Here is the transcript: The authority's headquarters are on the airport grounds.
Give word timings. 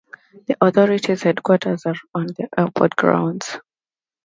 The 0.47 0.57
authority's 0.59 1.21
headquarters 1.21 1.85
are 1.85 1.93
on 2.15 2.25
the 2.25 2.49
airport 2.57 2.95
grounds. 2.95 3.59